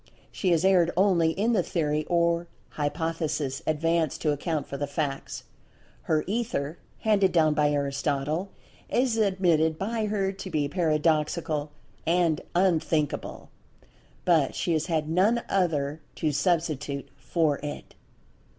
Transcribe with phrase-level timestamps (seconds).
[0.31, 4.87] She has erred only in the Theory or[Pg 179] Hypothesis advanced to account for the
[4.87, 5.43] facts.
[6.09, 8.49] Her "Ether" handed down by Aristotle,
[8.89, 11.69] is admitted by her to be paradoxical
[12.07, 17.93] and "unthinkable"—but she has had none other to substitute for it.